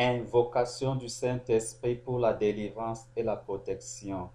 [0.00, 4.30] Invocation du Saint-Esprit pour la délivrance et la protection.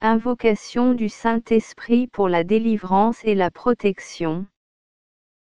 [0.00, 4.44] Invocation du Saint-Esprit pour la délivrance et la protection.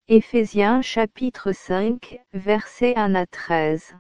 [0.07, 3.97] Éphésiens chapitre 5, versets 1 à 13.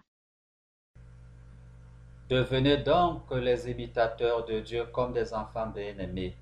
[2.28, 6.36] Devenez donc les imitateurs de Dieu comme des enfants bien-aimés,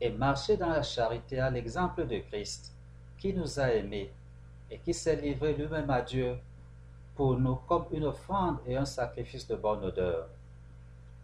[0.00, 2.72] et marchez dans la charité à l'exemple de Christ,
[3.18, 4.10] qui nous a aimés
[4.70, 6.38] et qui s'est livré lui-même à Dieu
[7.14, 10.28] pour nous comme une offrande et un sacrifice de bonne odeur.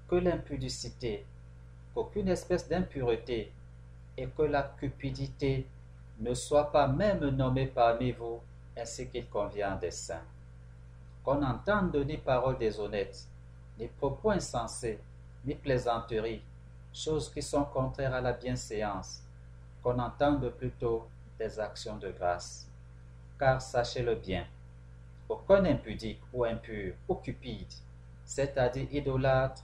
[0.09, 1.25] Que l'impudicité,
[1.95, 3.53] qu'aucune espèce d'impureté
[4.17, 5.67] et que la cupidité
[6.21, 8.41] ne soient pas même nommées parmi vous,
[8.77, 10.25] ainsi qu'il convient des saints.
[11.25, 13.27] Qu'on n'entende ni paroles déshonnêtes,
[13.79, 14.99] ni propos insensés,
[15.45, 16.43] ni plaisanteries,
[16.93, 19.23] choses qui sont contraires à la bienséance,
[19.83, 21.07] qu'on entende plutôt
[21.39, 22.67] des actions de grâce.
[23.39, 24.45] Car sachez-le bien,
[25.29, 27.73] aucun impudique ou impur ou cupide,
[28.25, 29.63] c'est-à-dire idolâtre,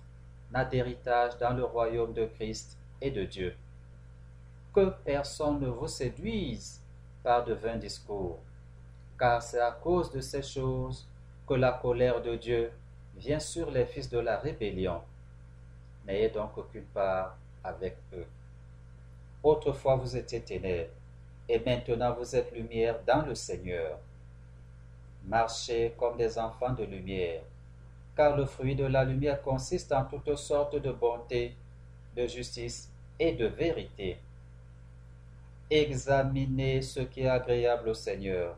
[0.50, 3.56] n'a d'héritage dans le royaume de Christ et de Dieu.
[4.74, 6.80] Que personne ne vous séduise
[7.22, 8.38] par de vains discours,
[9.18, 11.08] car c'est à cause de ces choses
[11.46, 12.70] que la colère de Dieu
[13.16, 15.00] vient sur les fils de la rébellion.
[16.06, 18.26] N'ayez donc aucune part avec eux.
[19.42, 20.90] Autrefois vous étiez ténèbres,
[21.48, 23.98] et maintenant vous êtes lumière dans le Seigneur.
[25.26, 27.42] Marchez comme des enfants de lumière,
[28.14, 31.56] car le fruit de la lumière consiste en toutes sortes de bonté,
[32.14, 34.18] de justice et de vérité.
[35.70, 38.56] Examinez ce qui est agréable au Seigneur,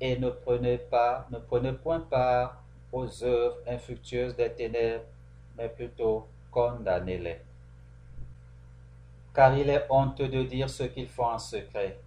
[0.00, 5.04] et ne prenez pas, ne prenez point part aux œuvres infructueuses des ténèbres,
[5.56, 7.40] mais plutôt condamnez-les.
[9.32, 11.98] Car il est honteux de dire ce qu'ils font en secret.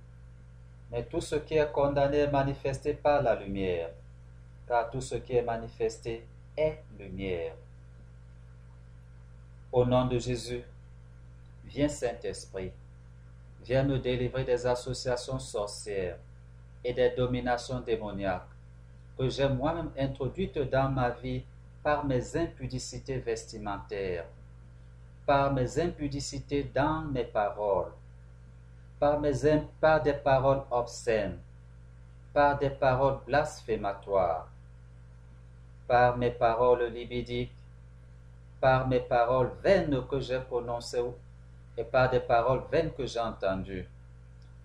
[0.91, 3.89] Mais tout ce qui est condamné est manifesté par la lumière,
[4.67, 6.25] car tout ce qui est manifesté
[6.57, 7.53] est lumière.
[9.71, 10.63] Au nom de Jésus,
[11.65, 12.71] viens Saint-Esprit,
[13.63, 16.17] viens me délivrer des associations sorcières
[16.83, 18.47] et des dominations démoniaques
[19.17, 21.43] que j'ai moi-même introduites dans ma vie
[21.83, 24.25] par mes impudicités vestimentaires,
[25.25, 27.91] par mes impudicités dans mes paroles,
[28.99, 29.31] par, mes,
[29.79, 31.39] par des paroles obscènes,
[32.33, 34.47] par des paroles blasphématoires,
[35.87, 37.55] par mes paroles libidiques,
[38.59, 41.01] par mes paroles vaines que j'ai prononcées
[41.77, 43.87] et par des paroles vaines que j'ai entendues,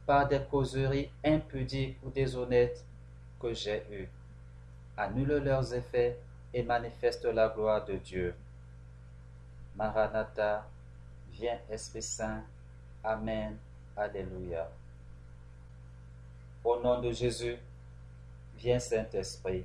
[0.05, 2.85] par des causeries impudiques ou déshonnêtes
[3.41, 4.09] que j'ai eues.
[4.97, 6.19] Annule leurs effets
[6.53, 8.35] et manifeste la gloire de Dieu.
[9.77, 10.67] Maranatha,
[11.33, 12.43] viens Esprit Saint.
[13.03, 13.57] Amen.
[13.97, 14.69] Alléluia.
[16.65, 17.57] Au nom de Jésus,
[18.57, 19.65] viens Saint-Esprit.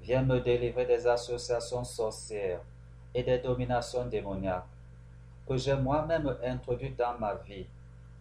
[0.00, 2.60] Viens me délivrer des associations sorcières
[3.14, 4.64] et des dominations démoniaques
[5.46, 7.66] que j'ai moi-même introduites dans ma vie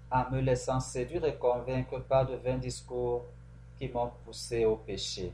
[0.09, 3.25] en me laissant séduire et convaincre par de vains discours
[3.77, 5.33] qui m'ont poussé au péché.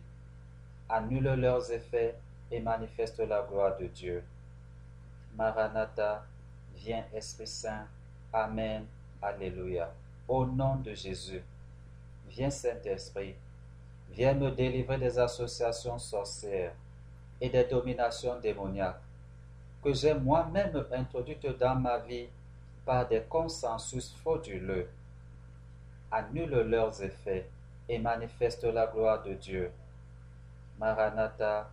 [0.90, 2.16] Annule leurs effets
[2.52, 4.24] et manifeste la gloire de Dieu.
[5.36, 6.26] Maranatha,
[6.76, 7.88] viens Esprit Saint.
[8.32, 8.86] Amen.
[9.24, 9.90] Alléluia.
[10.28, 11.42] Au nom de Jésus,
[12.30, 13.36] viens Saint-Esprit,
[14.12, 16.74] viens me délivrer des associations sorcières
[17.40, 19.02] et des dominations démoniaques
[19.84, 22.28] que j'ai moi-même introduites dans ma vie
[22.86, 24.90] par des consensus frauduleux.
[26.12, 27.50] Annule leurs effets
[27.90, 29.72] et manifeste la gloire de Dieu.
[30.80, 31.70] Maranatha,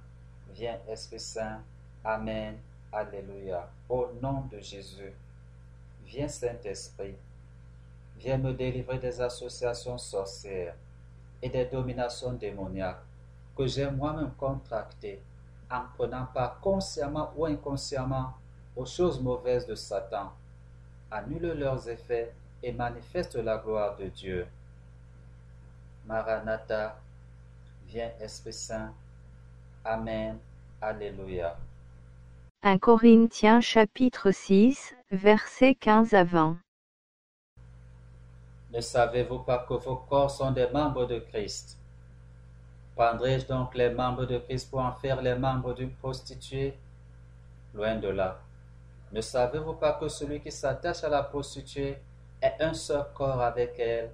[0.53, 1.60] viens Esprit Saint.
[2.05, 2.56] Amen.
[2.93, 3.69] Alléluia.
[3.89, 5.12] Au nom de Jésus,
[6.05, 7.15] viens Saint-Esprit,
[8.20, 10.75] viens me délivrer des associations sorcières
[11.42, 13.03] et des dominations démoniaques
[13.56, 15.22] que j'ai moi-même contractées
[15.70, 18.34] en prenant part consciemment ou inconsciemment
[18.76, 20.32] aux choses mauvaises de Satan.
[21.10, 22.32] Annule leurs effets
[22.62, 24.47] et manifeste la gloire de Dieu.
[26.06, 27.00] Maranatha,
[27.86, 28.92] viens Esprit Saint.
[29.84, 30.39] Amen.
[30.83, 31.56] Alléluia.
[32.62, 36.59] 1 Corinthiens chapitre 6, versets 15 à 20.
[38.72, 41.77] Ne savez-vous pas que vos corps sont des membres de Christ?
[42.95, 46.78] Prendrai-je donc les membres de Christ pour en faire les membres d'une prostituée?
[47.75, 48.39] Loin de là.
[49.11, 51.99] Ne savez-vous pas que celui qui s'attache à la prostituée
[52.41, 54.13] est un seul corps avec elle?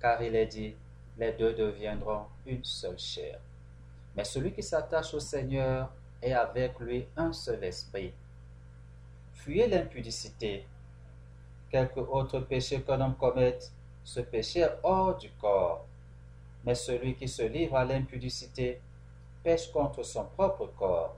[0.00, 0.76] Car il est dit,
[1.16, 3.40] les deux deviendront une seule chair.
[4.14, 5.90] Mais celui qui s'attache au Seigneur
[6.22, 8.12] est avec lui un seul esprit.
[9.34, 10.66] Fuyez l'impudicité.
[11.70, 13.72] Quelque autre péché qu'un homme commette,
[14.08, 15.84] ce péché hors du corps.
[16.64, 18.80] Mais celui qui se livre à l'impudicité
[19.42, 21.14] pêche contre son propre corps.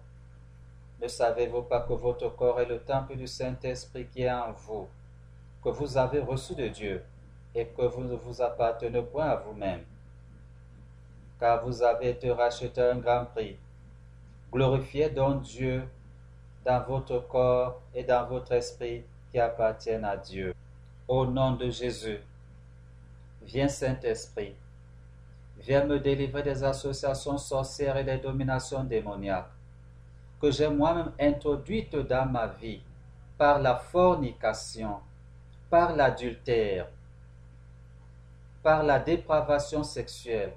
[1.01, 4.89] Ne savez-vous pas que votre corps est le temple du Saint-Esprit qui est en vous,
[5.63, 7.05] que vous avez reçu de Dieu,
[7.55, 9.85] et que vous ne vous appartenez point à vous-même?
[11.39, 13.57] Car vous avez été racheté à un grand prix.
[14.53, 15.89] Glorifiez donc Dieu
[16.65, 20.53] dans votre corps et dans votre esprit qui appartiennent à Dieu.
[21.07, 22.21] Au nom de Jésus,
[23.43, 24.55] viens Saint-Esprit,
[25.59, 29.51] viens me délivrer des associations sorcières et des dominations démoniaques
[30.41, 32.81] que j'ai moi-même introduites dans ma vie
[33.37, 34.97] par la fornication,
[35.69, 36.89] par l'adultère,
[38.63, 40.53] par la dépravation sexuelle,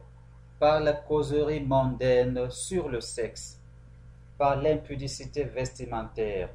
[0.59, 3.59] par la causerie mondaine sur le sexe,
[4.37, 6.49] par l'impudicité vestimentaire,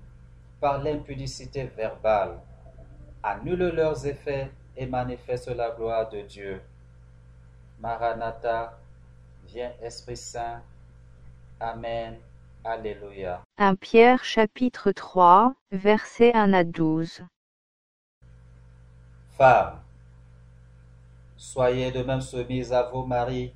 [0.61, 2.39] par l'impudicité verbale.
[3.23, 6.63] Annule leurs effets et manifeste la gloire de Dieu.
[7.81, 8.79] Maranatha,
[9.47, 10.63] viens Esprit Saint.
[11.61, 12.17] Amen.
[12.65, 13.41] Alléluia.
[13.59, 17.23] 1 Pierre chapitre 3, versets 1 à 12.
[19.37, 19.79] Femmes,
[21.37, 23.53] soyez de même soumises à vos maris,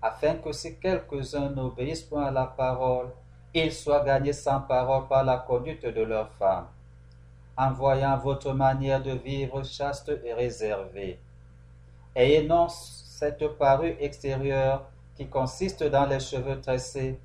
[0.00, 3.08] afin que si quelques-uns n'obéissent point à la parole,
[3.52, 6.66] ils soient gagnés sans parole par la conduite de leurs femmes,
[7.56, 11.18] en voyant votre manière de vivre chaste et réservée.
[12.14, 14.84] Ayez non cette parure extérieure
[15.16, 17.18] qui consiste dans les cheveux tressés,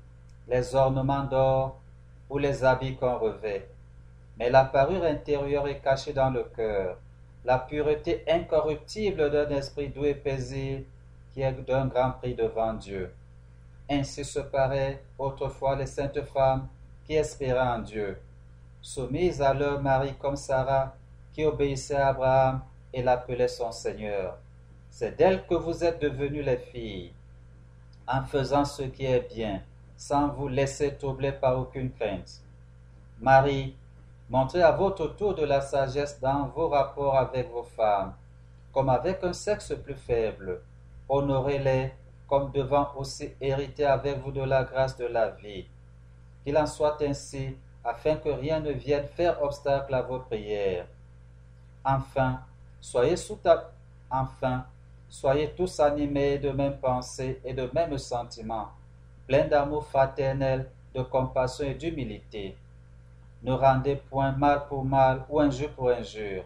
[0.48, 1.80] les ornements d'or
[2.28, 3.68] ou les habits qu'on revêt.
[4.38, 6.96] Mais la parure intérieure est cachée dans le cœur,
[7.44, 10.84] la pureté incorruptible d'un esprit doux et paisible
[11.32, 13.12] qui est d'un grand prix devant Dieu.
[13.88, 16.68] Ainsi se paraît autrefois les saintes femmes
[17.04, 18.18] qui espéraient en Dieu,
[18.80, 20.94] soumises à leur mari comme Sarah,
[21.32, 22.60] qui obéissait à Abraham
[22.92, 24.36] et l'appelait son Seigneur.
[24.90, 27.12] C'est d'elle que vous êtes devenues les filles,
[28.06, 29.62] en faisant ce qui est bien,
[29.96, 32.42] sans vous laisser troubler par aucune crainte.
[33.20, 33.76] Marie,
[34.28, 38.14] montrez à votre tour de la sagesse dans vos rapports avec vos femmes,
[38.72, 40.62] comme avec un sexe plus faible.
[41.08, 41.92] Honorez-les
[42.28, 45.66] comme devant aussi hériter avec vous de la grâce de la vie.
[46.44, 47.56] Qu'il en soit ainsi,
[47.90, 50.86] afin que rien ne vienne faire obstacle à vos prières.
[51.84, 52.40] Enfin,
[52.80, 53.16] soyez
[55.56, 58.68] tous animés de même pensée et de même sentiment
[59.26, 62.56] plein d'amour fraternel, de compassion et d'humilité.
[63.42, 66.44] Ne rendez point mal pour mal ou injure pour injure.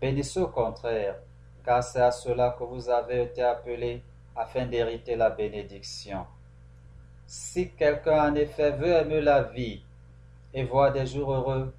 [0.00, 1.16] Bénissez au contraire,
[1.64, 4.00] car c'est à cela que vous avez été appelés
[4.36, 6.24] afin d'hériter la bénédiction.
[7.26, 9.82] Si quelqu'un en effet veut aimer la vie
[10.54, 11.74] et voir des jours heureux,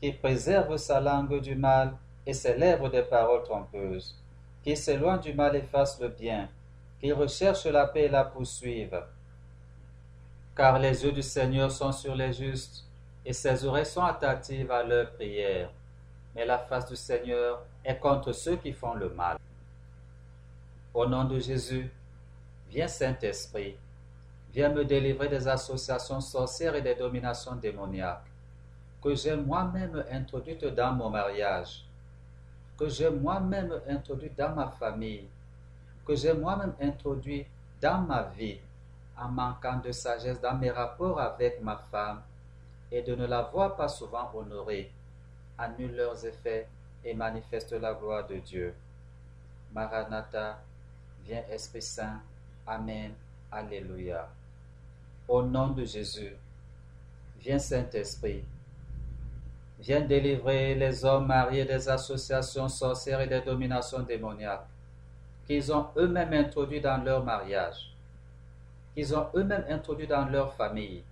[0.00, 1.94] qui préserve sa langue du mal
[2.26, 4.14] et ses lèvres des paroles trompeuses,
[4.62, 6.48] qui s'éloigne du mal et fasse le bien,
[7.00, 9.02] qu'il recherche la paix et la poursuive,
[10.54, 12.84] car les yeux du Seigneur sont sur les justes,
[13.24, 15.70] et ses oreilles sont attentives à leurs prières.
[16.34, 19.38] Mais la face du Seigneur est contre ceux qui font le mal.
[20.94, 21.90] Au nom de Jésus,
[22.70, 23.76] viens Saint-Esprit,
[24.52, 28.24] viens me délivrer des associations sorcières et des dominations démoniaques,
[29.02, 31.84] que j'ai moi-même introduites dans mon mariage,
[32.78, 35.28] que j'ai moi-même introduit dans ma famille,
[36.06, 37.46] que j'ai moi-même introduit
[37.80, 38.58] dans ma vie
[39.16, 42.22] en manquant de sagesse dans mes rapports avec ma femme
[42.90, 44.90] et de ne la voir pas souvent honorée,
[45.58, 46.68] annule leurs effets
[47.04, 48.74] et manifeste la gloire de Dieu.
[49.72, 50.58] Maranatha,
[51.24, 52.20] viens Esprit Saint.
[52.66, 53.12] Amen.
[53.50, 54.28] Alléluia.
[55.28, 56.34] Au nom de Jésus,
[57.38, 58.42] viens Saint-Esprit.
[59.78, 64.66] Viens délivrer les hommes mariés des associations sorcières et des dominations démoniaques
[65.46, 67.88] qu'ils ont eux-mêmes introduit dans leur mariage
[68.98, 71.04] qu'ils ont eux-mêmes introduit dans leur famille,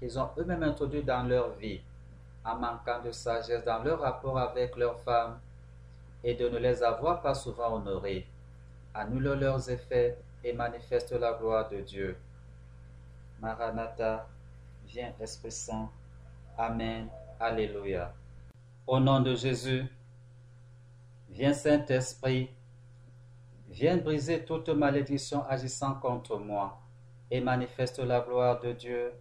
[0.00, 1.80] qu'ils ont eux-mêmes introduit dans leur vie,
[2.44, 5.38] en manquant de sagesse dans leur rapport avec leurs femmes,
[6.24, 8.26] et de ne les avoir pas souvent honorés.
[8.92, 12.16] Annule leurs effets et manifeste la gloire de Dieu.
[13.40, 14.26] Maranatha,
[14.84, 15.88] viens Esprit Saint.
[16.56, 17.08] Amen.
[17.38, 18.12] Alléluia.
[18.84, 19.86] Au nom de Jésus,
[21.28, 22.50] viens Saint-Esprit,
[23.68, 26.80] viens briser toute malédiction agissant contre moi
[27.30, 29.12] et manifeste la gloire de Dieu.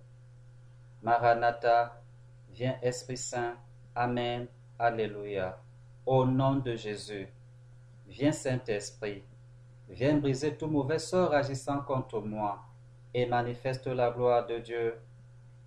[1.03, 2.01] Maranatha,
[2.49, 3.55] viens Esprit Saint.
[3.93, 4.47] Amen.
[4.79, 5.59] Alléluia.
[6.07, 7.27] Au nom de Jésus,
[8.07, 9.23] viens Saint-Esprit,
[9.87, 12.66] viens briser tout mauvais sort agissant contre moi
[13.17, 14.93] et manifeste la gloire de Dieu.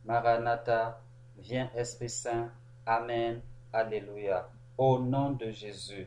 [0.05, 1.01] Maranatha,
[1.37, 2.49] viens Esprit Saint.
[2.87, 3.43] Amen.
[3.73, 4.49] Alléluia.
[4.79, 6.07] Au nom de Jésus,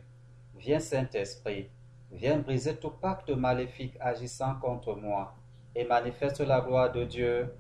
[0.56, 1.70] viens Saint-Esprit,
[2.10, 5.36] viens briser tout pacte maléfique agissant contre moi
[5.76, 7.54] et manifeste la gloire de Dieu.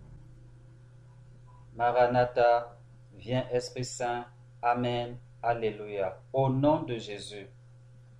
[1.75, 2.77] Maranatha,
[3.13, 4.25] viens Esprit Saint.
[4.61, 5.17] Amen.
[5.41, 6.17] Alléluia.
[6.31, 7.49] Au nom de Jésus,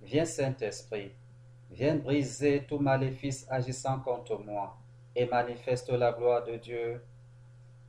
[0.02, 1.12] viens Saint-Esprit,
[1.70, 4.76] viens briser tout maléfice agissant contre moi
[5.16, 7.02] et manifeste la gloire de Dieu.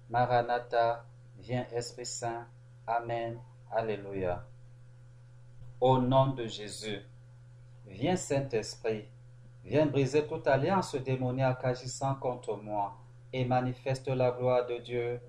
[0.10, 1.06] Maranatha,
[1.40, 2.46] viens Esprit Saint.
[2.88, 3.40] Amen.
[3.72, 4.44] Alléluia.
[5.82, 7.02] Au nom de Jésus,
[7.88, 9.06] viens Saint-Esprit,
[9.64, 12.96] viens briser toute alliance démoniaque agissant contre moi
[13.34, 15.20] et manifeste la gloire de Dieu.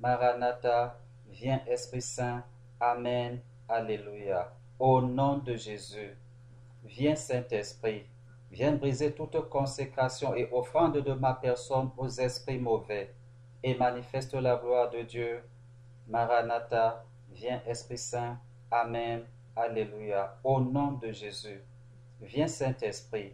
[0.00, 0.98] Maranatha,
[1.30, 2.42] viens Esprit Saint.
[2.80, 3.40] Amen.
[3.68, 4.52] Alléluia.
[4.78, 6.16] Au nom de Jésus,
[6.84, 8.04] viens Saint-Esprit,
[8.52, 13.14] viens briser toute consécration et offrande de ma personne aux esprits mauvais
[13.62, 15.42] et manifeste la gloire de Dieu.
[16.06, 18.38] Maranatha, viens Esprit Saint.
[18.70, 19.24] Amen.
[19.56, 20.38] Alléluia.
[20.44, 21.62] Au nom de Jésus,
[22.20, 23.32] viens Saint-Esprit,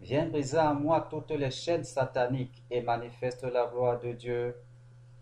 [0.00, 4.54] viens briser en moi toutes les chaînes sataniques et manifeste la gloire de Dieu.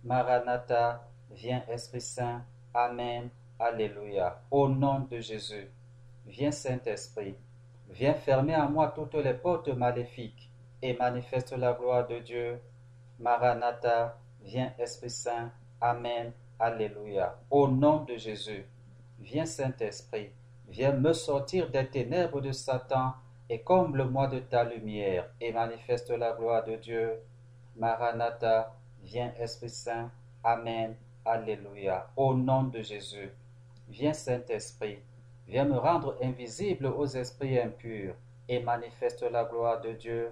[0.02, 2.44] Maranatha, viens Esprit Saint.
[2.74, 3.30] Amen.
[3.58, 4.40] Alléluia.
[4.50, 5.68] Au nom de Jésus,
[6.26, 7.36] viens Saint-Esprit,
[7.90, 10.50] viens fermer en moi toutes les portes maléfiques
[10.82, 12.60] et manifeste la gloire de Dieu.
[13.18, 15.50] Maranatha, viens Esprit Saint.
[15.80, 16.32] Amen.
[16.58, 17.36] Alléluia.
[17.50, 18.64] Au nom de Jésus,
[19.18, 20.30] viens Saint-Esprit,
[20.68, 23.14] viens me sortir des ténèbres de Satan
[23.48, 27.12] et comble-moi de ta lumière et manifeste la gloire de Dieu.
[27.76, 30.10] Maranatha, viens Esprit Saint.
[30.42, 30.96] Amen.
[31.24, 32.08] Alléluia.
[32.16, 33.30] Au nom de Jésus,
[33.88, 34.98] viens Saint-Esprit,
[35.48, 38.14] viens me rendre invisible aux esprits impurs
[38.48, 40.30] et manifeste la gloire de Dieu.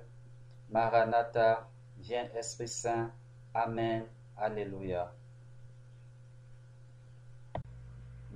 [0.70, 1.68] Maranatha,
[1.98, 3.10] viens Esprit Saint.
[3.52, 4.04] Amen.
[4.36, 5.12] Alléluia.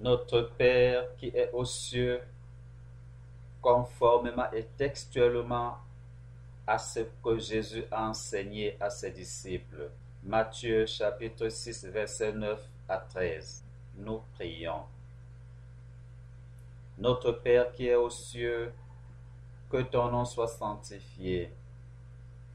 [0.01, 2.21] Notre Père qui est aux cieux,
[3.61, 5.79] conformément et textuellement
[6.67, 9.91] à ce que Jésus a enseigné à ses disciples.
[10.23, 13.65] Matthieu chapitre 6 verset 9 à 13.
[13.97, 14.85] Nous prions.
[16.99, 18.73] Notre Père qui est aux cieux,
[19.71, 21.53] que ton nom soit sanctifié,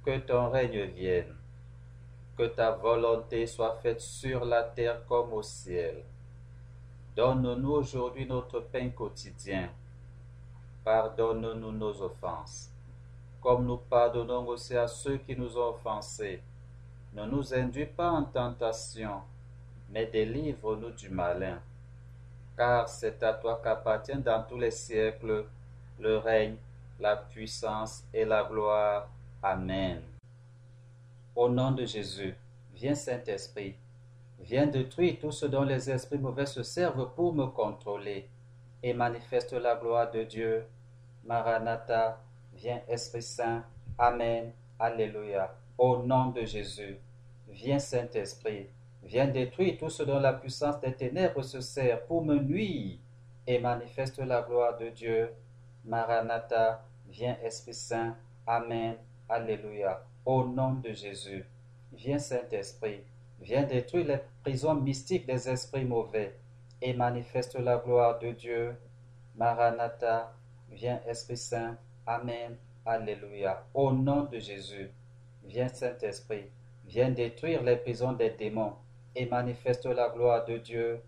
[0.04, 1.34] que ton règne vienne,
[2.38, 6.04] que ta volonté soit faite sur la terre comme au ciel.
[7.16, 9.70] Donne-nous aujourd'hui notre pain quotidien.
[10.84, 12.70] Pardonne-nous nos offenses,
[13.42, 16.42] comme nous pardonnons aussi à ceux qui nous ont offensés.
[17.14, 19.22] Ne nous induis pas en tentation,
[19.90, 21.62] mais délivre-nous du malin.
[22.56, 25.46] Car c'est à toi qu'appartiennent dans tous les siècles
[26.00, 26.56] le règne,
[27.00, 29.10] la puissance et la gloire.
[29.42, 30.02] Amen.
[31.36, 32.36] Au nom de Jésus,
[32.76, 33.76] viens Saint-Esprit,
[34.40, 38.30] viens détruire tout ce dont les esprits mauvais se servent pour me contrôler
[38.84, 40.66] et manifeste la gloire de Dieu.
[41.26, 42.20] Maranatha,
[42.54, 43.64] viens Esprit Saint.
[43.98, 44.52] Amen.
[44.78, 45.56] Alléluia.
[45.78, 46.98] Au nom de Jésus,
[47.48, 48.68] viens Saint-Esprit,
[49.06, 52.98] viens détruire tout ce dont la puissance des ténèbres se sert pour me nuire
[53.46, 55.30] et manifeste la gloire de Dieu.
[55.86, 58.16] Maranatha, viens Esprit Saint.
[58.48, 58.96] Amen.
[59.28, 60.04] Alléluia.
[60.26, 61.46] Au nom de Jésus,
[61.92, 63.02] viens Saint-Esprit,
[63.42, 66.38] viens détruire les prisons mystiques des esprits mauvais
[66.82, 68.76] et manifeste la gloire de Dieu.
[69.36, 70.34] Maranatha,
[70.70, 71.78] viens Esprit Saint.
[72.06, 72.56] Amen.
[72.86, 73.66] Alléluia.
[73.74, 74.90] Au nom de Jésus,
[75.44, 76.46] viens Saint-Esprit,
[76.86, 78.74] viens détruire les prisons des démons
[79.16, 81.02] et manifeste la gloire de Dieu.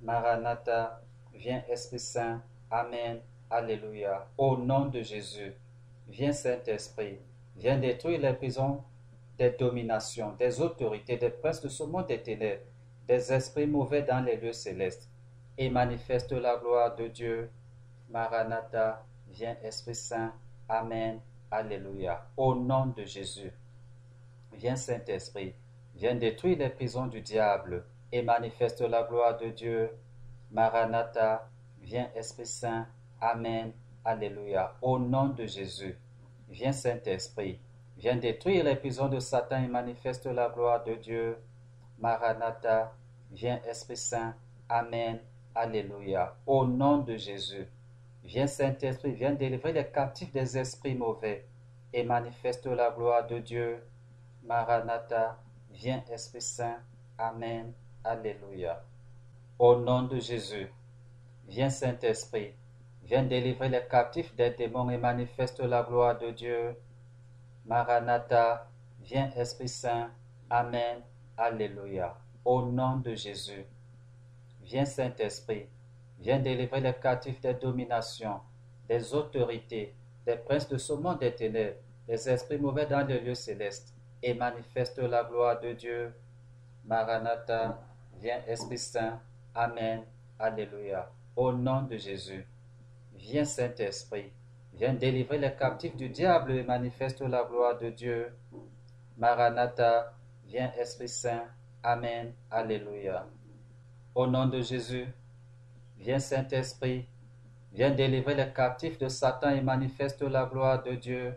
[0.00, 1.00] Maranatha,
[1.34, 2.42] viens Esprit Saint.
[2.70, 3.20] Amen.
[3.50, 4.28] Alléluia.
[4.36, 5.54] Au nom de Jésus,
[6.08, 7.18] viens Saint-Esprit,
[7.56, 8.82] viens détruire les prisons
[9.38, 12.62] des dominations, des autorités, des princes de ce monde des ténèbres,
[13.06, 15.08] des esprits mauvais dans les lieux célestes,
[15.56, 17.50] et manifeste la gloire de Dieu.
[18.10, 20.32] Maranatha, viens Esprit Saint.
[20.68, 21.20] Amen.
[21.50, 22.26] Alléluia.
[22.36, 23.52] Au nom de Jésus,
[24.52, 25.54] viens Saint-Esprit,
[25.98, 29.90] viens détruire les prisons du diable et manifeste la gloire de Dieu.
[30.50, 31.50] Maranatha,
[31.80, 32.86] viens Esprit Saint.
[33.20, 33.72] Amen.
[34.04, 34.76] Alléluia.
[34.80, 35.98] Au nom de Jésus,
[36.48, 37.58] viens Saint-Esprit,
[37.96, 41.36] viens détruire les prisons de Satan et manifeste la gloire de Dieu.
[41.98, 42.92] Maranatha,
[43.32, 44.34] viens Esprit Saint.
[44.68, 45.18] Amen.
[45.54, 46.36] Alléluia.
[46.46, 47.66] Au nom de Jésus,
[48.22, 51.44] viens Saint-Esprit, viens délivrer les captifs des esprits mauvais
[51.92, 53.82] et manifeste la gloire de Dieu.
[54.44, 55.38] Maranatha,
[55.78, 56.80] viens Esprit Saint.
[57.18, 57.72] Amen.
[58.02, 58.82] Alléluia.
[59.58, 60.68] Au nom de Jésus,
[61.46, 62.52] viens Saint-Esprit,
[63.04, 66.76] viens délivrer les captifs des démons et manifeste la gloire de Dieu.
[67.64, 68.68] Maranatha,
[69.00, 70.10] viens Esprit Saint.
[70.50, 71.00] Amen.
[71.36, 72.16] Alléluia.
[72.44, 73.64] Au nom de Jésus,
[74.62, 75.66] viens Saint-Esprit,
[76.18, 78.40] viens délivrer les captifs des dominations,
[78.88, 79.94] des autorités,
[80.26, 84.34] des princes de ce monde des ténèbres, des esprits mauvais dans les lieux célestes, et
[84.34, 86.12] manifeste la gloire de Dieu.
[86.84, 87.78] Maranatha,
[88.20, 89.20] viens Esprit Saint.
[89.54, 90.02] Amen.
[90.38, 91.10] Alléluia.
[91.36, 92.46] Au nom de Jésus,
[93.14, 94.32] viens Saint-Esprit,
[94.72, 98.32] viens délivrer les captifs du diable et manifeste la gloire de Dieu.
[99.16, 100.12] Maranatha,
[100.46, 101.44] viens Esprit Saint.
[101.82, 102.32] Amen.
[102.50, 103.26] Alléluia.
[104.14, 105.06] Au nom de Jésus,
[105.96, 107.06] viens Saint-Esprit,
[107.72, 111.34] viens délivrer les captifs de Satan et manifeste la gloire de Dieu.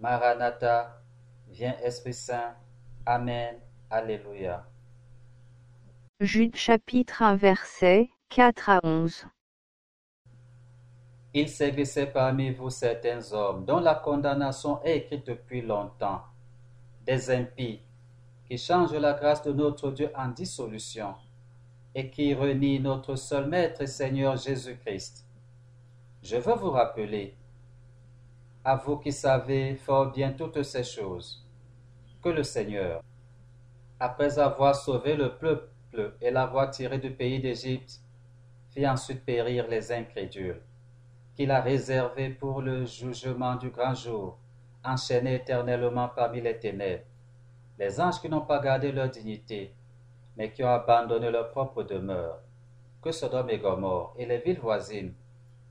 [0.00, 1.02] Maranatha,
[1.48, 2.54] viens Esprit Saint.
[3.04, 3.56] Amen.
[3.90, 4.64] Alléluia.
[6.20, 9.26] Jude chapitre 1 verset 4 à 11.
[11.34, 16.22] Il s'est glissé parmi vous certains hommes dont la condamnation est écrite depuis longtemps,
[17.04, 17.80] des impies
[18.48, 21.14] qui changent la grâce de notre Dieu en dissolution
[21.94, 25.24] et qui renient notre seul Maître et Seigneur Jésus-Christ.
[26.22, 27.37] Je veux vous rappeler,
[28.68, 31.42] à vous qui savez fort bien toutes ces choses,
[32.22, 33.02] que le Seigneur,
[33.98, 38.02] après avoir sauvé le peuple et l'avoir tiré du pays d'Égypte,
[38.68, 40.60] fit ensuite périr les incrédules,
[41.34, 44.36] qu'il a réservés pour le jugement du grand jour,
[44.84, 47.04] enchaînés éternellement parmi les ténèbres,
[47.78, 49.72] les anges qui n'ont pas gardé leur dignité,
[50.36, 52.42] mais qui ont abandonné leur propre demeure,
[53.00, 55.14] que Sodome et Gomorre et les villes voisines,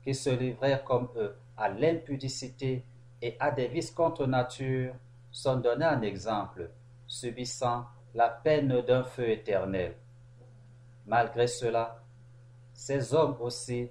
[0.02, 2.84] qui se livrèrent comme eux à l'impudicité
[3.20, 4.94] et à des vices contre nature,
[5.30, 6.70] sont donnés en exemple,
[7.06, 7.84] subissant
[8.14, 9.96] la peine d'un feu éternel.
[11.06, 12.00] Malgré cela,
[12.72, 13.90] ces hommes aussi,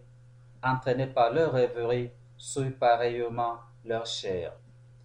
[0.63, 4.53] entraînés par leur rêverie, souillent pareillement leur chair,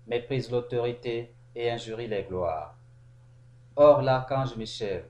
[0.06, 2.74] méprisent l'autorité et injurient les gloires.
[3.76, 5.04] Or l'archange Michel,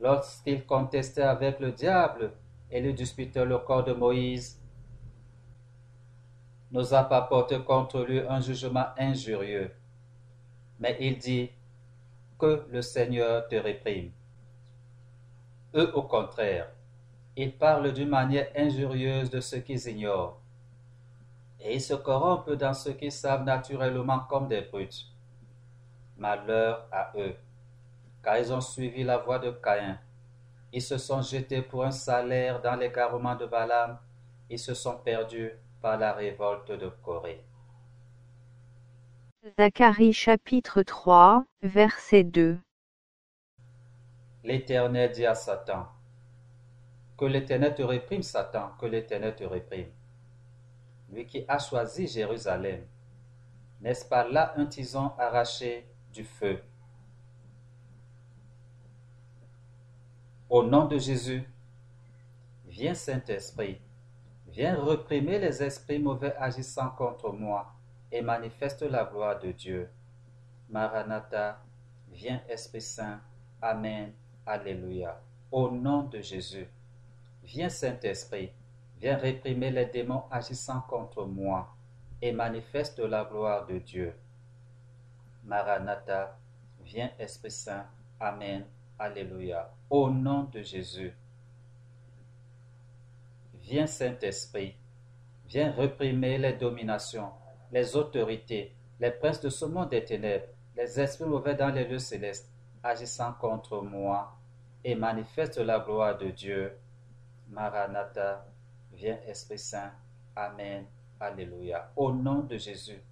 [0.00, 2.32] lorsqu'il contestait avec le diable
[2.70, 4.60] et lui disputait le corps de Moïse,
[6.76, 9.72] n'osa pas porter contre lui un jugement injurieux,
[10.78, 11.50] mais il dit
[12.38, 14.12] que le Seigneur te réprime.
[15.74, 16.68] Eux, au contraire,
[17.34, 20.38] ils parlent d'une manière injurieuse de ce qu'ils ignorent,
[21.60, 25.06] et ils se corrompent dans ce qu'ils savent naturellement comme des brutes.
[26.18, 27.36] Malheur à eux,
[28.22, 29.98] car ils ont suivi la voie de Caïn.
[30.74, 33.96] Ils se sont jetés pour un salaire dans l'égarement de Balaam,
[34.50, 37.44] ils se sont perdus par la révolte de Corée.
[39.58, 42.58] Zacharie chapitre 3, verset 2
[44.42, 45.88] L'Éternel dit à Satan,
[47.16, 49.90] Que l'Éternel te réprime, Satan, que l'Éternel te réprime.
[51.12, 52.84] Lui qui a choisi Jérusalem,
[53.80, 56.60] n'est-ce pas là un tison arraché du feu?
[60.48, 61.48] Au nom de Jésus,
[62.66, 63.80] viens Saint-Esprit,
[64.56, 67.74] viens réprimer les esprits mauvais agissant contre moi
[68.10, 69.90] et manifeste la gloire de Dieu.
[70.70, 71.60] Maranatha,
[72.10, 73.20] viens Esprit Saint.
[73.60, 74.12] Amen.
[74.46, 75.20] Alléluia.
[75.52, 76.66] Au nom de Jésus,
[77.44, 78.50] viens Saint-Esprit,
[78.98, 81.68] viens réprimer les démons agissant contre moi
[82.22, 84.14] et manifeste la gloire de Dieu.
[85.44, 86.38] Maranatha,
[86.82, 87.84] viens Esprit Saint.
[88.18, 88.64] Amen.
[88.98, 89.70] Alléluia.
[89.90, 91.12] Au nom de Jésus,
[93.66, 94.76] viens Saint-Esprit,
[95.48, 97.30] viens réprimer les dominations,
[97.72, 101.98] les autorités, les princes de ce monde des ténèbres, les esprits mauvais dans les lieux
[101.98, 102.48] célestes,
[102.82, 104.36] agissant contre moi
[104.84, 106.78] et manifeste la gloire de Dieu.
[107.48, 108.46] Maranatha,
[108.92, 109.92] viens Esprit Saint.
[110.36, 110.86] Amen.
[111.18, 111.90] Alléluia.
[111.96, 113.02] Au nom de Jésus,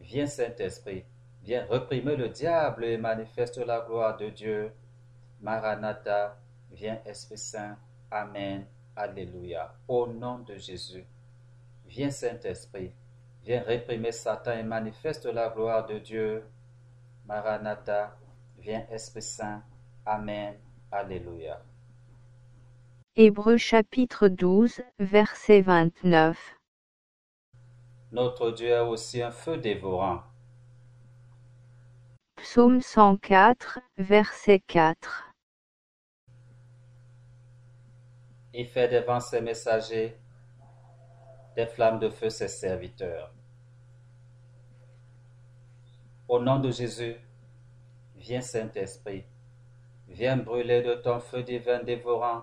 [0.00, 1.04] viens Saint-Esprit,
[1.42, 4.70] viens reprimer le diable et manifeste la gloire de Dieu.
[5.40, 6.36] Maranatha,
[6.70, 7.78] viens Esprit Saint.
[8.10, 8.66] Amen.
[8.98, 9.72] Alléluia.
[9.86, 11.06] Au nom de Jésus,
[11.86, 12.92] viens Saint-Esprit,
[13.44, 16.44] viens réprimer Satan et manifeste la gloire de Dieu.
[17.24, 18.16] Maranatha,
[18.58, 19.62] viens Esprit Saint.
[20.04, 20.56] Amen.
[20.90, 21.62] Alléluia.
[23.14, 26.56] Hébreux chapitre 12, verset 29.
[28.10, 30.24] Notre Dieu a aussi un feu dévorant.
[32.34, 35.27] Psaume 104, verset 4.
[38.58, 40.18] Il fait devant ses messagers
[41.54, 43.32] des flammes de feu ses serviteurs.
[46.26, 47.14] Au nom de Jésus,
[48.16, 49.22] viens Saint-Esprit.
[50.08, 52.42] Viens brûler de ton feu divin dévorant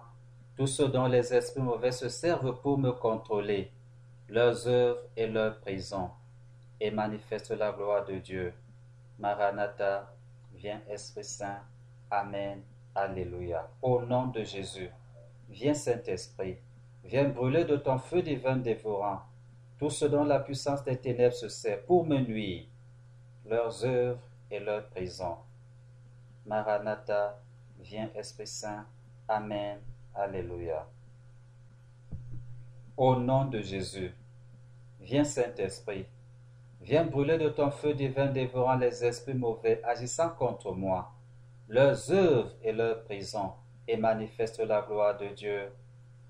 [0.56, 3.69] tout ce dont les esprits mauvais se servent pour me contrôler,
[4.30, 6.12] leurs œuvres et leurs prisons,
[6.80, 8.54] et manifeste la gloire de Dieu.
[9.19, 10.15] Maranatha,
[10.54, 11.60] viens Esprit Saint.
[12.10, 12.62] Amen.
[12.95, 13.69] Alléluia.
[13.82, 14.89] Au nom de Jésus,
[15.49, 16.58] viens Saint-Esprit,
[17.03, 19.21] viens brûler de ton feu divin dévorant
[19.77, 22.65] tout ce dont la puissance des ténèbres se sert pour me nuire,
[23.45, 25.38] leurs œuvres et leurs prisons
[26.45, 27.39] Maranatha,
[27.79, 28.86] viens Esprit Saint.
[29.27, 29.79] Amen.
[30.13, 30.88] Alléluia.
[32.95, 34.13] Au nom de Jésus,
[35.01, 36.05] viens Saint-Esprit.
[36.81, 41.12] Viens brûler de ton feu divin dévorant les esprits mauvais agissant contre moi,
[41.67, 43.53] leurs œuvres et leurs prisons,
[43.87, 45.71] et manifeste la gloire de Dieu.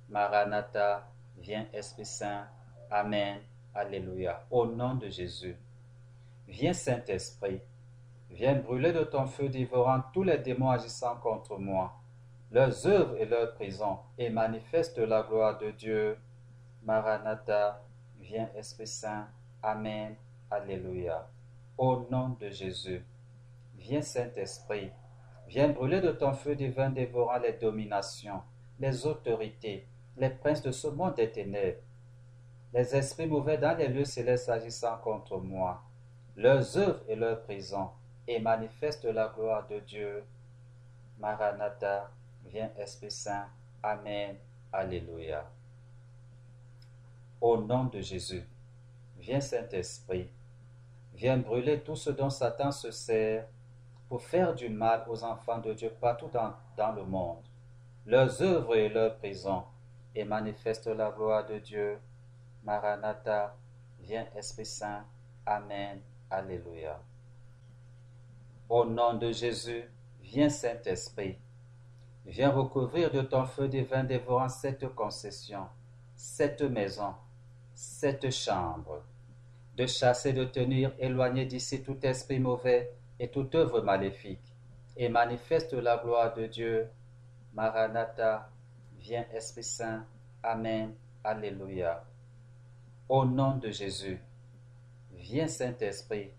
[0.09, 2.47] Maranatha, viens Esprit Saint.
[2.91, 3.39] Amen.
[3.73, 4.45] Alléluia.
[4.51, 5.57] Au nom de Jésus.
[6.47, 7.61] Viens Saint-Esprit.
[8.29, 11.93] Viens brûler de ton feu dévorant tous les démons agissant contre moi,
[12.51, 16.17] leurs œuvres et leurs prisons, et manifeste la gloire de Dieu.
[16.83, 17.81] Maranatha,
[18.19, 19.27] viens Esprit Saint.
[19.63, 20.15] Amen.
[20.51, 21.27] Alléluia.
[21.77, 23.03] Au nom de Jésus.
[23.75, 24.91] Viens Saint-Esprit.
[25.47, 28.41] Viens brûler de ton feu divin dévorant les dominations,
[28.79, 31.81] les autorités, les princes de ce monde des ténèbres,
[32.73, 35.81] les esprits mauvais dans les lieux célestes agissant contre moi,
[36.35, 37.89] leurs œuvres et leurs prisons,
[38.27, 40.23] et manifeste la gloire de Dieu.
[41.19, 42.09] Maranatha,
[42.45, 43.47] viens Esprit Saint.
[43.83, 44.35] Amen.
[44.73, 45.49] Alléluia.
[47.39, 48.43] Au nom de Jésus,
[49.19, 50.29] viens Saint-Esprit.
[51.13, 53.47] Viens brûler tout ce dont Satan se sert
[54.17, 57.43] faire du mal aux enfants de Dieu partout dans, dans le monde,
[58.05, 59.63] leurs œuvres et leurs prisons,
[60.15, 61.99] et manifeste la gloire de Dieu.
[62.63, 63.55] Maranatha,
[63.99, 65.05] viens Esprit Saint.
[65.45, 66.01] Amen.
[66.29, 66.99] Alléluia.
[68.69, 69.83] Au nom de Jésus,
[70.21, 71.37] viens Saint-Esprit.
[72.25, 75.67] Viens recouvrir de ton feu divin dévorant cette concession,
[76.15, 77.13] cette maison,
[77.75, 79.03] cette chambre,
[79.77, 84.53] de chasser, de tenir éloigné d'ici tout esprit mauvais et toute œuvre maléfique,
[84.97, 86.87] et manifeste la gloire de Dieu.
[87.53, 88.49] Maranatha,
[88.97, 90.05] viens Esprit Saint.
[90.43, 90.93] Amen.
[91.23, 92.03] Alléluia.
[93.09, 94.19] Au nom de Jésus,
[95.13, 96.31] viens Saint-Esprit,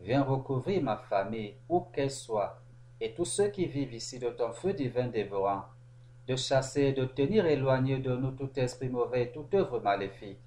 [0.00, 2.60] viens recouvrir ma famille, où qu'elle soit,
[3.00, 5.64] et tous ceux qui vivent ici de ton feu divin dévorant,
[6.26, 10.40] de chasser de tenir éloigné de nous tout esprit mauvais toute œuvre maléfique,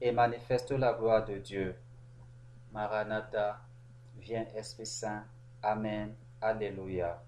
[0.00, 1.74] et manifeste la gloire de Dieu.
[2.72, 3.60] Maranatha,
[4.20, 5.24] viens Esprit Saint.
[5.62, 6.14] Amen.
[6.40, 7.22] Alléluia.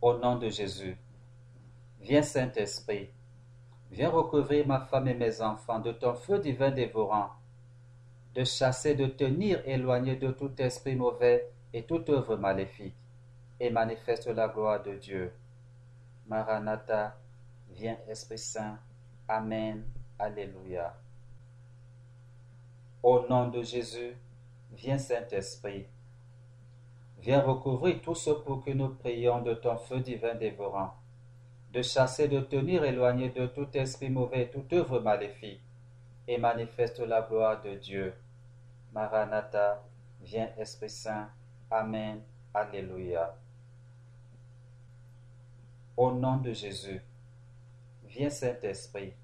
[0.00, 0.96] Au nom de Jésus,
[2.00, 3.10] viens Saint-Esprit,
[3.90, 7.30] viens recouvrir ma femme et mes enfants de ton feu divin dévorant,
[8.34, 12.94] de chasser, de tenir éloigné de tout esprit mauvais et toute œuvre maléfique,
[13.58, 15.32] et manifeste la gloire de Dieu.
[16.26, 17.16] Maranatha,
[17.70, 18.78] viens Esprit Saint.
[19.28, 19.84] Amen.
[20.18, 20.94] Alléluia.
[23.02, 24.16] Au nom de Jésus,
[24.76, 25.86] viens Saint-Esprit.
[27.18, 30.94] Viens recouvrir tout ce pour que nous prions de ton feu divin dévorant,
[31.72, 35.62] de chasser, de tenir éloigné de tout esprit mauvais toute œuvre maléfique,
[36.28, 38.14] et manifeste la gloire de Dieu.
[38.92, 39.82] Maranatha,
[40.20, 41.28] viens Esprit Saint.
[41.70, 42.20] Amen.
[42.52, 43.34] Alléluia.
[45.96, 47.02] Au nom de Jésus,
[48.04, 49.14] viens Saint-Esprit,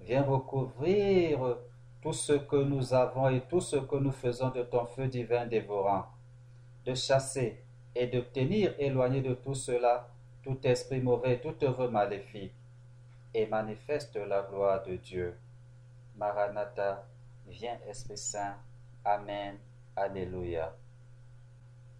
[0.00, 1.58] viens recouvrir
[2.06, 5.44] tout ce que nous avons et tout ce que nous faisons de ton feu divin
[5.44, 6.06] dévorant,
[6.84, 7.60] de chasser
[7.96, 10.08] et de tenir éloigné de tout cela
[10.44, 12.52] tout esprit mauvais, toute œuvre maléfique,
[13.34, 15.34] et manifeste la gloire de Dieu.
[16.16, 17.04] Maranatha,
[17.48, 18.54] viens Esprit Saint.
[19.04, 19.56] Amen.
[19.96, 20.72] Alléluia.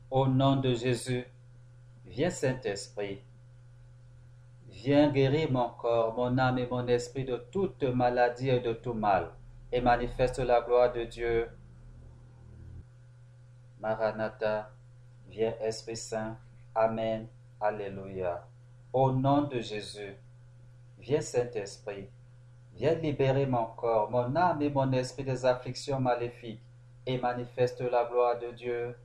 [0.08, 1.24] Au nom de Jésus,
[2.04, 3.22] viens Saint-Esprit.
[4.68, 8.94] Viens guérir mon corps, mon âme et mon esprit de toute maladie et de tout
[8.94, 9.32] mal,
[9.76, 11.50] et manifeste la gloire de Dieu.
[13.78, 14.70] Maranatha,
[15.28, 16.38] viens Esprit Saint.
[16.74, 17.28] Amen.
[17.60, 18.46] Alléluia.
[18.90, 20.16] Au nom de Jésus,
[20.98, 22.08] viens Saint-Esprit.
[22.72, 26.62] Viens libérer mon corps, mon âme et mon esprit des afflictions maléfiques,
[27.04, 28.96] et manifeste la gloire de Dieu.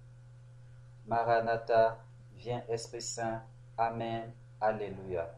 [1.06, 2.00] Maranatha,
[2.38, 3.42] viens Esprit Saint.
[3.78, 4.32] Amen.
[4.62, 5.30] Alléluia.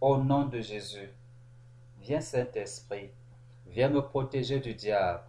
[0.00, 1.10] Au nom de Jésus,
[1.98, 3.10] viens Saint-Esprit,
[3.74, 5.24] viens me protéger du diable,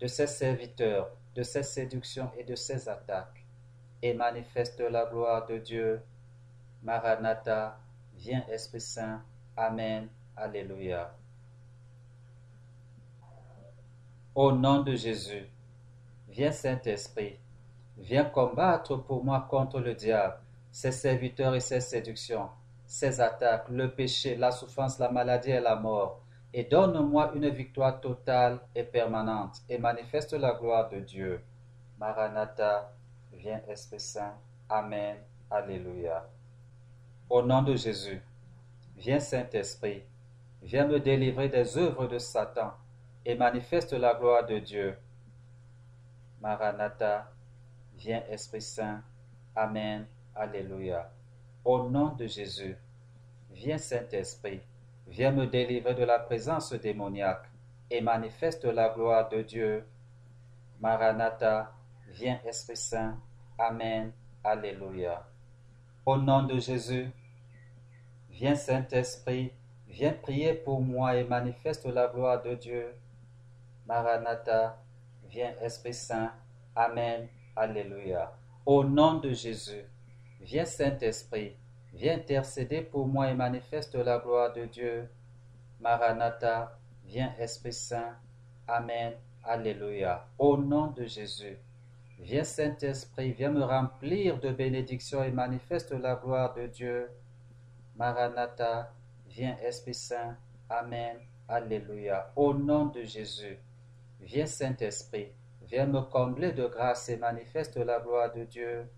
[0.00, 3.44] de ses serviteurs, de ses séductions et de ses attaques,
[4.00, 6.00] et manifeste la gloire de Dieu.
[6.84, 7.76] Maranatha,
[8.14, 9.20] viens Esprit Saint.
[9.56, 10.08] Amen.
[10.36, 11.12] Alléluia.
[14.32, 15.48] Au nom de Jésus,
[16.28, 17.40] viens Saint-Esprit,
[17.96, 20.38] viens combattre pour moi contre le diable,
[20.70, 22.48] ses serviteurs et ses séductions,
[22.86, 26.20] ses attaques, le péché, la souffrance, la maladie et la mort,
[26.52, 31.42] et donne-moi une victoire totale et permanente, et manifeste la gloire de Dieu.
[31.98, 32.92] Maranatha,
[33.32, 34.34] viens Esprit Saint.
[34.68, 35.16] Amen.
[35.50, 36.28] Alléluia.
[37.30, 38.22] Au nom de Jésus,
[38.96, 40.02] viens Saint-Esprit,
[40.62, 42.72] viens me délivrer des œuvres de Satan,
[43.24, 44.96] et manifeste la gloire de Dieu.
[46.40, 47.30] Maranatha,
[47.96, 49.02] viens Esprit Saint.
[49.54, 50.06] Amen.
[50.34, 51.10] Alléluia.
[51.64, 52.76] Au nom de Jésus,
[53.50, 54.60] viens Saint-Esprit,
[55.08, 57.48] viens me délivrer de la présence démoniaque
[57.90, 59.84] et manifeste la gloire de Dieu.
[60.80, 61.72] Maranatha,
[62.08, 63.18] viens Esprit Saint.
[63.58, 64.12] Amen.
[64.44, 65.26] Alléluia.
[66.06, 67.10] Au nom de Jésus,
[68.30, 69.52] viens Saint-Esprit,
[69.88, 72.94] viens prier pour moi et manifeste la gloire de Dieu.
[73.86, 74.78] Maranatha,
[75.28, 76.32] viens Esprit Saint.
[76.76, 77.28] Amen.
[77.56, 78.32] Alléluia.
[78.64, 79.84] Au nom de Jésus,
[80.40, 81.56] viens Saint-Esprit,
[81.98, 85.08] viens intercéder pour moi et manifeste la gloire de Dieu.
[85.80, 88.16] Maranatha, viens Esprit Saint.
[88.68, 89.14] Amen.
[89.44, 90.26] Alléluia.
[90.38, 91.58] Au nom de Jésus,
[92.18, 97.10] viens Saint-Esprit, viens me remplir de bénédictions et manifeste la gloire de Dieu.
[97.96, 98.92] Maranatha,
[99.26, 100.36] viens Esprit Saint.
[100.70, 101.16] Amen.
[101.48, 102.30] Alléluia.
[102.36, 103.58] Au nom de Jésus,
[104.20, 105.32] viens Saint-Esprit,
[105.68, 108.88] Viens me combler de grâce et manifeste la gloire de Dieu.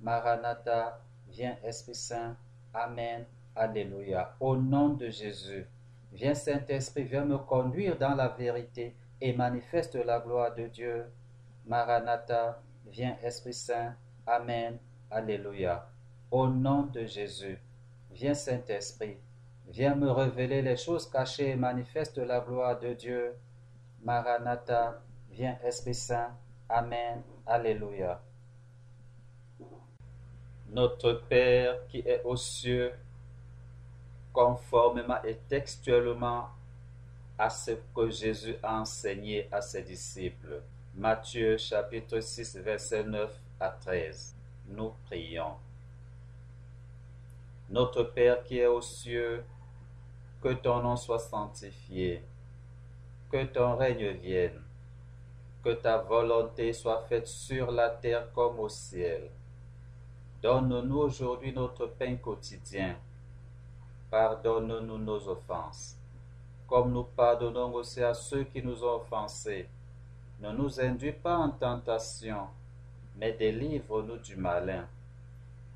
[0.00, 1.00] Maranatha,
[1.38, 2.36] viens Esprit Saint.
[2.74, 3.24] Amen.
[3.54, 4.34] Alléluia.
[4.40, 5.66] Au nom de Jésus.
[6.12, 11.04] Viens Saint-Esprit, viens me conduire dans la vérité et manifeste la gloire de Dieu.
[11.64, 13.94] Maranatha, viens Esprit Saint.
[14.26, 14.78] Amen.
[15.12, 15.88] Alléluia.
[16.32, 17.58] Au nom de Jésus.
[18.10, 19.18] Viens Saint-Esprit,
[19.68, 23.36] viens me révéler les choses cachées et manifeste la gloire de Dieu.
[24.02, 26.32] Maranatha, Viens Esprit Saint.
[26.68, 27.22] Amen.
[27.46, 28.20] Alléluia.
[30.70, 32.92] Notre Père qui est aux cieux,
[34.32, 36.48] conformément et textuellement
[37.38, 40.60] à ce que Jésus a enseigné à ses disciples.
[40.94, 44.34] Matthieu chapitre 6 verset 9 à 13.
[44.68, 45.54] Nous prions.
[47.70, 49.44] Notre Père qui est aux cieux,
[50.42, 52.22] que ton nom soit sanctifié,
[53.30, 54.62] que ton règne vienne
[55.62, 59.28] que ta volonté soit faite sur la terre comme au ciel.
[60.42, 62.96] Donne-nous aujourd'hui notre pain quotidien.
[64.10, 65.98] Pardonne-nous nos offenses,
[66.68, 69.68] comme nous pardonnons aussi à ceux qui nous ont offensés.
[70.40, 72.46] Ne nous induis pas en tentation,
[73.16, 74.86] mais délivre-nous du malin.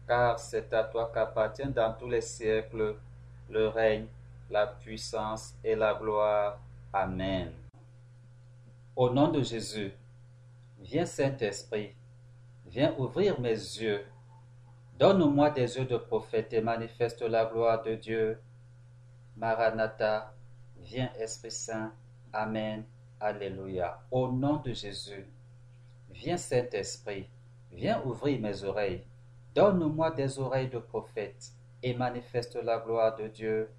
[0.07, 2.97] Car c'est à toi qu'appartiennent dans tous les siècles
[3.51, 4.07] le règne,
[4.49, 6.59] la puissance et la gloire.
[6.93, 7.53] Amen.
[8.95, 9.93] Au nom de Jésus,
[10.81, 11.95] viens Saint-Esprit,
[12.67, 14.05] viens ouvrir mes yeux.
[15.03, 18.39] Donne-moi des yeux de prophète et manifeste la gloire de Dieu.
[19.37, 20.33] Maranatha,
[20.77, 21.93] viens Esprit Saint.
[22.33, 22.85] Amen.
[23.19, 23.99] Alléluia.
[24.13, 25.27] Au nom de Jésus,
[26.09, 27.29] viens Saint-Esprit,
[27.73, 29.03] viens ouvrir mes oreilles.
[29.57, 31.51] Donne-moi des oreilles de prophète
[31.83, 33.71] et manifeste la gloire de Dieu.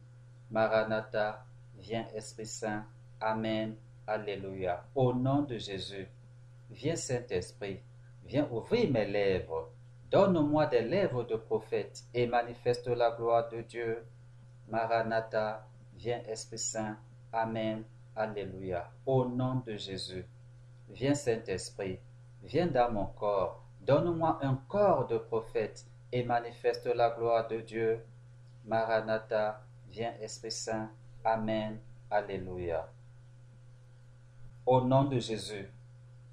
[0.51, 1.45] Maranatha,
[1.77, 2.85] viens Esprit Saint.
[3.21, 3.77] Amen.
[4.07, 4.83] Alléluia.
[4.93, 6.09] Au nom de Jésus,
[6.69, 7.79] viens Saint-Esprit,
[8.25, 9.72] viens ouvrir mes lèvres.
[10.13, 14.05] Donne-moi des lèvres de prophète et manifeste la gloire de Dieu.
[14.69, 16.99] Maranatha, viens Esprit Saint.
[17.31, 17.83] Amen.
[18.15, 18.91] Alléluia.
[19.07, 20.23] Au nom de Jésus,
[20.87, 21.97] viens Saint-Esprit,
[22.43, 23.63] viens dans mon corps.
[23.81, 28.05] Donne-moi un corps de prophète et manifeste la gloire de Dieu.
[28.65, 30.91] Maranatha, viens Esprit Saint.
[31.25, 31.79] Amen.
[32.11, 32.87] Alléluia.
[34.67, 35.67] Au nom de Jésus,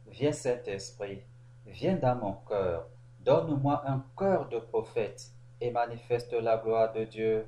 [0.06, 1.22] viens Saint-Esprit,
[1.64, 2.86] viens dans mon cœur,
[3.24, 5.30] donne-moi un cœur de prophète
[5.60, 7.46] et manifeste la gloire de Dieu.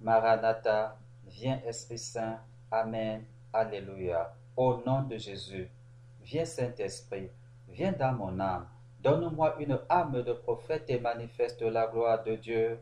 [0.00, 2.38] Maranatha, viens Esprit Saint,
[2.70, 4.34] Amen, Alléluia.
[4.56, 5.68] Au nom de Jésus,
[6.22, 7.30] viens Saint-Esprit,
[7.68, 8.66] viens dans mon âme,
[9.02, 12.78] donne-moi une âme de prophète et manifeste la gloire de Dieu.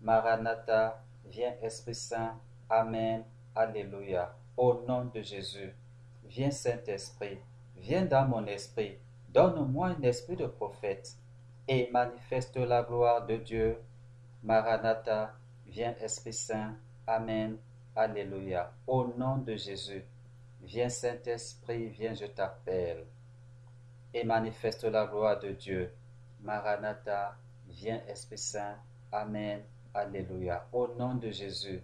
[0.00, 2.38] Maranatha, viens Esprit Saint,
[2.70, 4.34] Amen, Alléluia.
[4.56, 5.74] Au nom de Jésus.
[6.24, 7.38] Viens Saint-Esprit,
[7.76, 8.98] viens dans mon esprit,
[9.30, 11.16] donne-moi un esprit de prophète,
[11.68, 13.78] et manifeste la gloire de Dieu.
[14.42, 15.34] Maranatha,
[15.66, 16.74] viens Esprit Saint.
[17.06, 17.58] Amen.
[17.94, 18.72] Alléluia.
[18.86, 20.04] Au nom de Jésus,
[20.62, 23.04] viens Saint-Esprit, viens, je t'appelle,
[24.14, 25.92] et manifeste la gloire de Dieu.
[26.40, 27.36] Maranatha,
[27.68, 28.76] viens Esprit Saint.
[29.12, 29.62] Amen.
[29.92, 30.66] Alléluia.
[30.72, 31.82] Au nom de Jésus,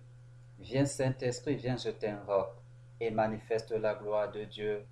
[0.59, 2.57] viens Saint-Esprit, viens, je t'invoque
[3.01, 4.87] et manifeste la gloire de Dieu.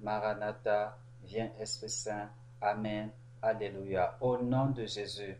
[0.00, 2.30] Maranatha, viens Esprit Saint.
[2.60, 3.10] Amen.
[3.40, 4.16] Alléluia.
[4.20, 5.36] Au nom de Jésus.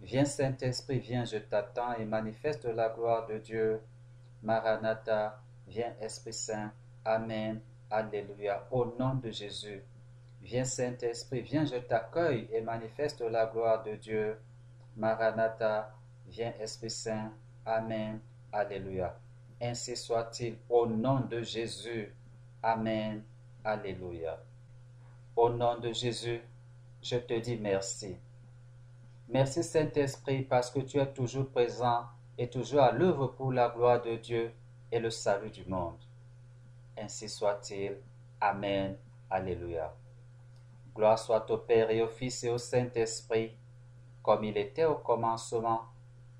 [0.00, 3.80] Viens Saint-Esprit, viens, je t'attends et manifeste la gloire de Dieu.
[4.42, 6.72] Maranatha, viens Esprit Saint.
[7.04, 7.60] Amen.
[7.90, 8.66] Alléluia.
[8.70, 9.82] Au nom de Jésus.
[10.42, 14.38] Viens Saint-Esprit, viens, je t'accueille et manifeste la gloire de Dieu.
[14.96, 15.94] Maranatha,
[16.26, 17.32] viens Esprit Saint.
[17.64, 18.20] Amen.
[18.52, 19.18] Alléluia.
[19.60, 22.14] Ainsi soit-il au nom de Jésus.
[22.62, 23.22] Amen.
[23.64, 24.38] Alléluia.
[25.34, 26.40] Au nom de Jésus,
[27.02, 28.16] je te dis merci.
[29.28, 32.06] Merci Saint-Esprit parce que tu es toujours présent
[32.36, 34.52] et toujours à l'œuvre pour la gloire de Dieu
[34.90, 35.98] et le salut du monde.
[36.96, 37.98] Ainsi soit-il.
[38.40, 38.96] Amen.
[39.30, 39.94] Alléluia.
[40.94, 43.54] Gloire soit au Père et au Fils et au Saint-Esprit,
[44.22, 45.82] comme il était au commencement,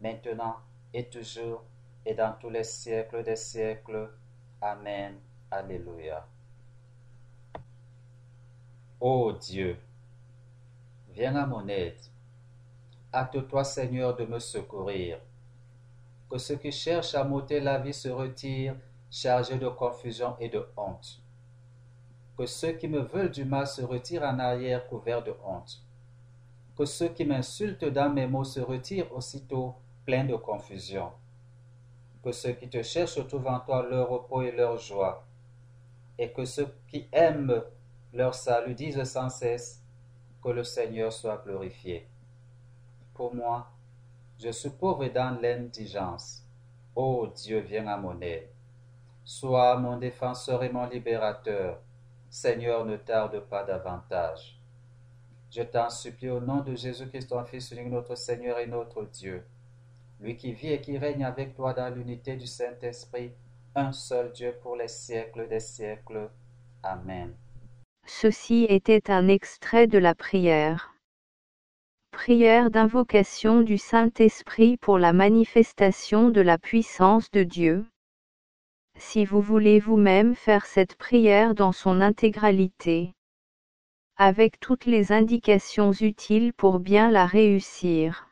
[0.00, 0.56] maintenant
[0.92, 1.62] et toujours,
[2.04, 4.10] et dans tous les siècles des siècles.
[4.60, 5.18] Amen.
[5.50, 6.26] Alléluia.
[9.00, 9.78] Ô Dieu,
[11.18, 11.98] viens à mon aide.
[13.12, 15.18] Hâte-toi, Seigneur, de me secourir.
[16.30, 18.76] Que ceux qui cherchent à m'ôter la vie se retirent,
[19.10, 21.20] chargés de confusion et de honte.
[22.36, 25.82] Que ceux qui me veulent du mal se retirent en arrière couverts de honte.
[26.76, 31.10] Que ceux qui m'insultent dans mes mots se retirent aussitôt pleins de confusion.
[32.22, 35.26] Que ceux qui te cherchent trouvent en toi leur repos et leur joie.
[36.16, 37.60] Et que ceux qui aiment
[38.12, 39.77] leur salut disent sans cesse
[40.48, 42.08] que le Seigneur soit glorifié.
[43.12, 43.70] Pour moi,
[44.38, 46.42] je suis pauvre dans l'indigence.
[46.96, 48.48] Ô Dieu, viens à mon aide.
[49.24, 51.80] Sois mon défenseur et mon libérateur.
[52.30, 54.58] Seigneur, ne tarde pas davantage.
[55.50, 59.46] Je t'en supplie au nom de Jésus-Christ, ton Fils unique, notre Seigneur et notre Dieu,
[60.18, 63.32] lui qui vit et qui règne avec toi dans l'unité du Saint-Esprit,
[63.74, 66.30] un seul Dieu pour les siècles des siècles.
[66.82, 67.34] Amen.
[68.10, 70.94] Ceci était un extrait de la prière.
[72.10, 77.84] Prière d'invocation du Saint-Esprit pour la manifestation de la puissance de Dieu.
[78.96, 83.12] Si vous voulez vous-même faire cette prière dans son intégralité,
[84.16, 88.30] avec toutes les indications utiles pour bien la réussir.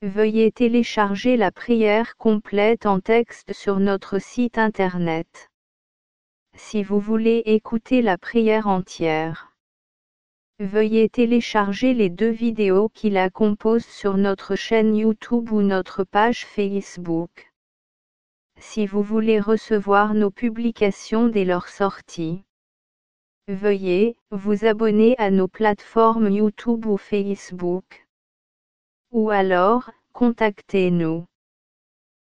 [0.00, 5.51] Veuillez télécharger la prière complète en texte sur notre site internet.
[6.54, 9.52] Si vous voulez écouter la prière entière,
[10.62, 16.46] Veuillez télécharger les deux vidéos qui la composent sur notre chaîne YouTube ou notre page
[16.46, 17.52] Facebook.
[18.58, 22.44] Si vous voulez recevoir nos publications dès leur sortie,
[23.48, 28.06] veuillez vous abonner à nos plateformes YouTube ou Facebook.
[29.10, 31.24] Ou alors, contactez-nous.